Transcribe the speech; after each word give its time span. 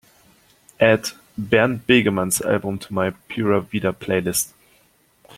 add 0.79 1.11
bernd 1.37 1.85
begemann's 1.85 2.41
album 2.41 2.79
to 2.79 2.91
my 2.91 3.11
pura 3.27 3.61
vida 3.61 3.91
playlist 3.93 4.51